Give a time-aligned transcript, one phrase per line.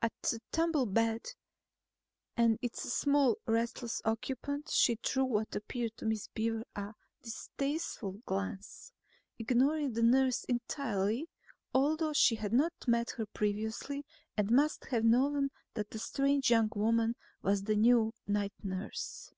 [0.00, 1.20] At the tumbled bed
[2.34, 8.90] and its small restless occupant she threw what appeared to Miss Beaver a distasteful glance,
[9.38, 11.28] ignoring the nurse entirely
[11.74, 16.70] although she had not met her previously and must have known that the strange young
[16.74, 19.30] woman was the new night nurse.